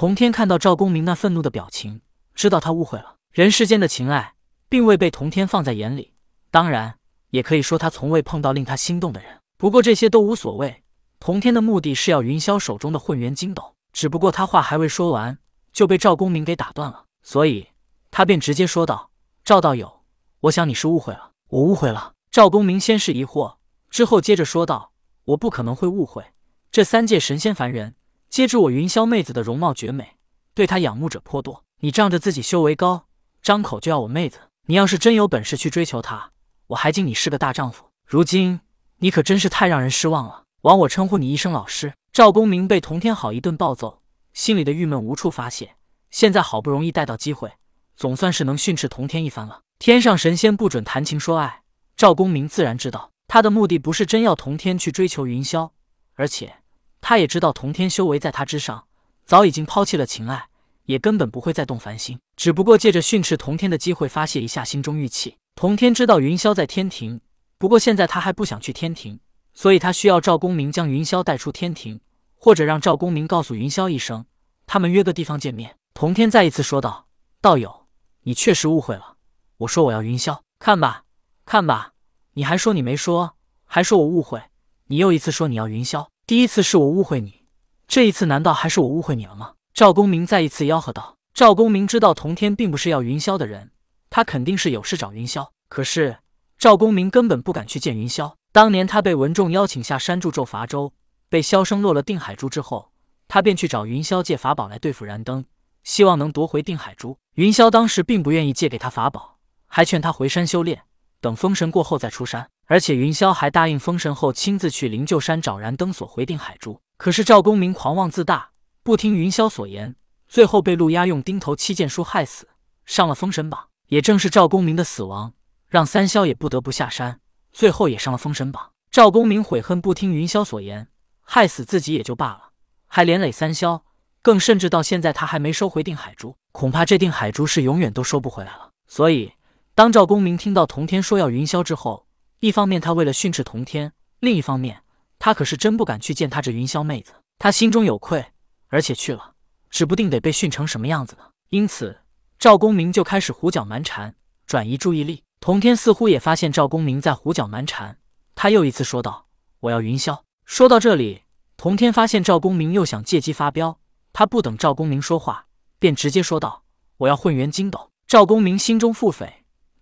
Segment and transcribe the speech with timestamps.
[0.00, 2.00] 童天看到赵公明那愤怒的表情，
[2.34, 3.16] 知道他误会了。
[3.32, 4.32] 人世间的情爱，
[4.66, 6.14] 并未被童天放在眼里。
[6.50, 6.94] 当然，
[7.32, 9.40] 也可以说他从未碰到令他心动的人。
[9.58, 10.84] 不过这些都无所谓。
[11.18, 15.36] 童天的目的是要云霄手中的混元金斗，只不过他话还未说完，
[15.70, 17.68] 就被赵公明给打断了，所以
[18.10, 19.10] 他便直接说道
[19.44, 20.00] ：“赵道友，
[20.40, 22.14] 我想你是误会了。”我误会了。
[22.30, 23.56] 赵公明先是疑惑，
[23.90, 24.92] 之后接着说道
[25.24, 26.24] ：“我不可能会误会。
[26.72, 27.96] 这三界神仙凡人，
[28.30, 30.12] 皆知我云霄妹子的容貌绝美，
[30.54, 31.64] 对她仰慕者颇多。
[31.80, 33.06] 你仗着自己修为高，
[33.42, 34.38] 张口就要我妹子。
[34.66, 36.30] 你要是真有本事去追求她，
[36.68, 37.86] 我还敬你是个大丈夫。
[38.06, 38.60] 如今
[38.98, 40.44] 你可真是太让人失望了。
[40.60, 44.00] 枉我称呼你一声老师。”赵公明被童天好一顿暴揍，
[44.32, 45.74] 心里的郁闷无处发泄。
[46.12, 47.52] 现在好不容易逮到机会，
[47.96, 49.62] 总算是能训斥童天一番了。
[49.80, 51.62] 天上神仙不准谈情说爱，
[51.96, 55.70] 赵公明自然知道，他的目的不是真要童天去追求云霄，
[56.14, 56.54] 而且
[57.00, 58.84] 他也知道童天修为在他之上，
[59.24, 60.48] 早已经抛弃了情爱，
[60.84, 65.36] 也根本不会再动凡心，只不过借着训斥童天的机会发泄一下心中郁气。
[65.54, 67.20] 童天知道云霄在天庭，
[67.58, 69.20] 不过现在他还不想去天庭。
[69.52, 72.00] 所以他需要赵公明将云霄带出天庭，
[72.36, 74.24] 或者让赵公明告诉云霄一声，
[74.64, 75.76] 他们约个地方见面。
[75.92, 77.08] 童天再一次说道
[77.42, 77.88] ：“道友，
[78.22, 79.16] 你确实误会了。
[79.58, 81.02] 我说我要云霄，看吧，
[81.44, 81.92] 看吧，
[82.34, 84.40] 你还说你没说，还说我误会。
[84.86, 87.42] 你又一次说你要云霄，第一次是我误会你，
[87.88, 91.16] 这一次难道还是我误会你了吗？”赵公明再一次吆喝道。
[91.34, 93.72] 赵公明知道童天并不是要云霄的人，
[94.10, 95.48] 他肯定是有事找云霄。
[95.68, 96.18] 可是
[96.56, 98.32] 赵公明根本不敢去见云霄。
[98.52, 100.92] 当年他被文仲邀请下山助纣伐周，
[101.28, 102.92] 被萧生落了定海珠之后，
[103.26, 105.44] 他便去找云霄借法宝来对付燃灯，
[105.82, 107.18] 希望能夺回定海珠。
[107.34, 110.82] 云霄当时并不愿意借给他法宝，还劝他回山修炼，
[111.20, 112.48] 等封神过后再出山。
[112.70, 116.80] 而且云霄还答应封神后亲自去灵鹫山找燃灯索回定海珠。
[116.96, 118.50] 可是赵公明狂妄自大，
[118.84, 119.96] 不听云霄所言，
[120.28, 122.46] 最后被陆压用钉头七剑书害死，
[122.86, 123.66] 上了封神榜。
[123.88, 125.34] 也正是赵公明的死亡，
[125.66, 127.18] 让三霄也不得不下山。
[127.50, 128.70] 最后也上了封神榜。
[128.92, 130.86] 赵公明悔恨不听云霄所言，
[131.22, 132.50] 害死自己也就罢了，
[132.86, 133.82] 还连累三霄，
[134.22, 138.70] 更甚至到现在他还没收回定海珠，恐怕这定海珠是永远都收不回来了。
[138.86, 139.32] 所以，
[139.74, 142.06] 当赵公明听到童天说要云霄之后，
[142.40, 144.82] 一方面他为了训斥童天，另一方面
[145.18, 148.32] 他可是真不敢去见他这云霄妹子，他心中有愧，
[148.68, 149.34] 而且去了，
[149.68, 151.24] 指不定得被训成什么样子呢。
[151.50, 152.00] 因此，
[152.38, 154.14] 赵公明就开始胡搅蛮缠，
[154.46, 155.22] 转移注意力。
[155.38, 157.98] 童天似乎也发现赵公明在胡搅蛮缠，
[158.34, 159.26] 他又一次说道
[159.60, 161.24] ：“我要云霄。”说到这里，
[161.58, 163.78] 童天发现赵公明又想借机发飙，
[164.14, 165.44] 他不等赵公明说话，
[165.78, 166.64] 便直接说道
[166.96, 169.30] ：“我要混元金斗。”赵公明心中腹诽：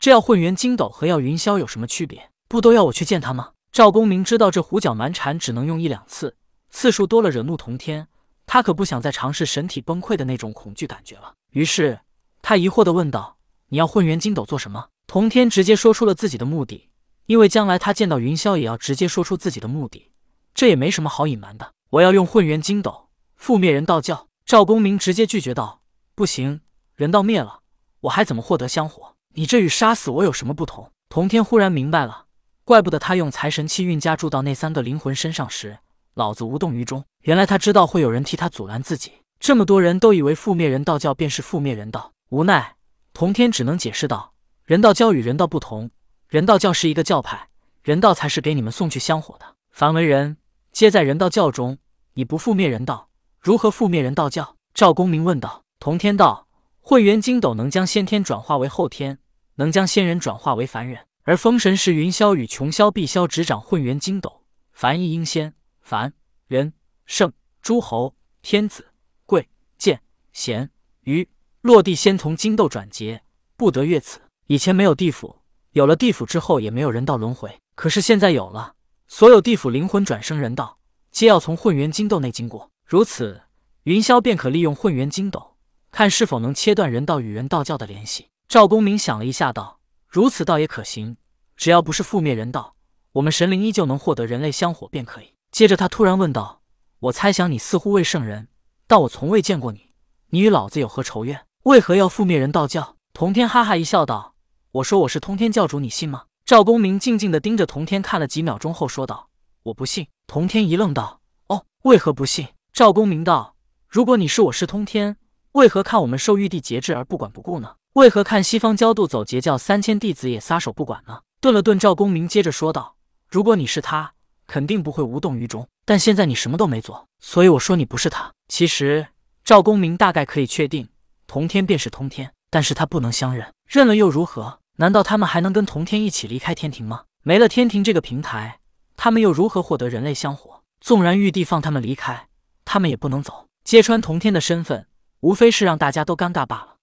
[0.01, 2.31] 这要混元金斗和要云霄有什么区别？
[2.49, 3.53] 不都要我去见他吗？
[3.71, 6.37] 赵公明知道这胡搅蛮缠只能用一两次，
[6.71, 8.09] 次数多了惹怒童天，
[8.47, 11.35] 他可不想再尝试神体崩溃的那种恐惧感觉了。
[11.51, 12.01] 于是
[12.41, 13.37] 他疑惑地问道
[13.69, 16.89] ：“你要混元金斗做什么？”童天直接说出了自己的目的，
[17.27, 20.11] 因为将来他见到云霄也要直接说出自己的目的，
[20.55, 21.73] 这也没什么好隐瞒的。
[21.91, 23.09] 我要用混元金斗
[23.39, 24.29] 覆灭人道教。
[24.47, 25.83] 赵公明直接拒绝道
[26.17, 26.63] ：“不行，
[26.97, 27.61] 人道灭了，
[28.01, 29.15] 我还怎么获得香火？
[29.35, 32.28] 你这与杀死我有什么不同？”童天忽然明白了，
[32.69, 35.79] 怪不得他用财神气运加注到那三个灵魂身上时，
[36.13, 37.03] 老子无动于衷。
[37.23, 39.11] 原来他知道会有人替他阻拦自己。
[39.41, 42.77] 这么多人都以为覆灭人道教便是覆灭人道，无奈
[43.15, 44.35] 童天只能解释道。
[44.67, 45.91] 人道教与人道不同，
[46.29, 47.49] 人道教是一个教派，
[47.83, 49.47] 人道才是给你们送去香火的。
[49.71, 50.37] 凡为人，
[50.71, 51.79] 皆在人道教中。
[52.13, 53.09] 你不覆灭人道，
[53.41, 54.57] 如何覆灭人道教？
[54.75, 55.63] 赵公明问道。
[55.81, 56.47] 同天道：
[56.83, 59.21] 混元金斗能将先天转化为后天，
[59.55, 61.08] 能将仙人转化为凡人。
[61.29, 65.53] 而封神时，云霄与琼霄、碧霄执掌混元金斗，凡一应仙、
[65.83, 66.15] 凡
[66.47, 66.73] 人、
[67.05, 67.31] 圣、
[67.61, 68.87] 诸侯、天子、
[69.27, 69.47] 贵
[69.77, 70.01] 贱
[70.33, 70.71] 贤
[71.03, 71.29] 愚，
[71.61, 73.23] 落地先从金斗转劫，
[73.59, 74.23] 不得越此。
[74.47, 77.55] 以前没有地府，有了地府之后也没有人道轮回。
[77.75, 78.73] 可是现在有了，
[79.07, 80.79] 所有地府灵魂转生人道，
[81.11, 82.71] 皆要从混元金斗内经过。
[82.87, 83.43] 如此，
[83.83, 85.59] 云霄便可利用混元金斗，
[85.91, 88.29] 看是否能切断人道与人道教的联系。
[88.49, 89.78] 赵公明想了一下，道
[90.09, 91.17] ：“如此倒也可行，
[91.57, 92.75] 只要不是覆灭人道，
[93.13, 96.63] 我们神灵依旧能获得人类香火便可以。”接着他突然问道
[97.01, 98.49] ：“我猜想你似乎为圣人，
[98.87, 99.93] 但我从未见过你，
[100.31, 101.45] 你与老子有何仇怨？
[101.65, 104.35] 为何要覆灭人道教？”童天哈哈一笑，道。
[104.73, 106.25] 我说我是通天教主，你信吗？
[106.45, 109.29] 赵公明静静的盯着童天看了几秒钟后说道
[109.65, 113.55] ：“我不信。”童天一愣道：“哦，为何不信？”赵公明道
[113.87, 115.18] ：“如果你是我是通天，
[115.53, 117.75] 为何看我们受玉帝节制而不管不顾呢？
[117.95, 122.97] 为何看西方焦度走截教三千弟子也撒手不管呢？”顿了顿，赵公明接着说道
[123.29, 124.13] ：“如果你是他，
[124.47, 125.67] 肯定不会无动于衷。
[125.85, 128.33] 但现在你什么都没做，所以我说你不是他。
[128.49, 129.07] 其实
[129.45, 130.89] 赵公明大概可以确定，
[131.27, 134.59] 童天便是通天，但是他不能相认，认了又如何？
[134.77, 137.05] 难道他们还能跟童天一起离开天庭吗？
[137.23, 138.61] 没了天庭这个平台，
[138.97, 140.63] 他们又如何获得人类香火？
[140.81, 142.29] 纵然玉帝放他们离开，
[142.65, 143.47] 他们也不能走。
[143.65, 144.87] 揭穿童天的身份，
[145.21, 146.77] 无非是让大家都尴尬罢了。